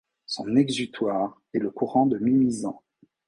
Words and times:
Son 0.25 0.55
exutoire 0.55 1.39
est 1.53 1.59
le 1.59 1.69
courant 1.69 2.07
de 2.07 2.17
Mimizan. 2.17 2.81